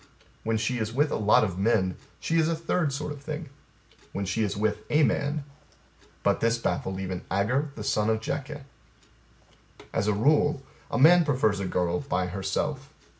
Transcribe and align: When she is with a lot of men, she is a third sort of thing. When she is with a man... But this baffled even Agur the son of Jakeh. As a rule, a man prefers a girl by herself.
When 0.43 0.57
she 0.57 0.79
is 0.79 0.91
with 0.91 1.11
a 1.11 1.15
lot 1.15 1.43
of 1.43 1.59
men, 1.59 1.95
she 2.19 2.39
is 2.39 2.49
a 2.49 2.55
third 2.55 2.91
sort 2.91 3.11
of 3.11 3.21
thing. 3.21 3.49
When 4.13 4.25
she 4.25 4.41
is 4.41 4.57
with 4.57 4.79
a 4.89 5.03
man... 5.03 5.43
But 6.23 6.39
this 6.39 6.57
baffled 6.57 6.99
even 6.99 7.21
Agur 7.29 7.69
the 7.75 7.83
son 7.83 8.09
of 8.09 8.19
Jakeh. 8.19 8.63
As 9.93 10.07
a 10.07 10.13
rule, 10.13 10.63
a 10.89 10.97
man 10.97 11.23
prefers 11.23 11.59
a 11.59 11.67
girl 11.67 11.99
by 11.99 12.25
herself. 12.25 12.89